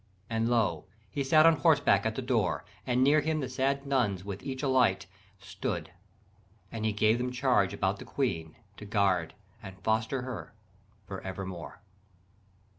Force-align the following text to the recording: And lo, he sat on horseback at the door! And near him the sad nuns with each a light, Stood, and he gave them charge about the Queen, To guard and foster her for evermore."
And 0.31 0.49
lo, 0.49 0.85
he 1.11 1.23
sat 1.23 1.45
on 1.45 1.57
horseback 1.57 2.07
at 2.07 2.15
the 2.15 2.23
door! 2.23 2.65
And 2.87 3.03
near 3.03 3.21
him 3.21 3.39
the 3.39 3.47
sad 3.47 3.85
nuns 3.85 4.25
with 4.25 4.41
each 4.41 4.63
a 4.63 4.67
light, 4.67 5.05
Stood, 5.37 5.91
and 6.71 6.85
he 6.85 6.91
gave 6.91 7.19
them 7.19 7.31
charge 7.31 7.71
about 7.71 7.99
the 7.99 8.05
Queen, 8.05 8.55
To 8.77 8.85
guard 8.85 9.35
and 9.61 9.79
foster 9.83 10.23
her 10.23 10.55
for 11.05 11.21
evermore." 11.21 11.81